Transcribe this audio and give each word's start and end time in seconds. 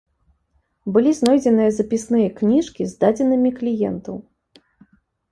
Былі 0.93 1.09
знойдзеныя 1.17 1.73
запісныя 1.79 2.29
кніжкі 2.39 2.87
з 2.93 2.97
дадзенымі 3.03 3.51
кліентаў. 3.61 4.17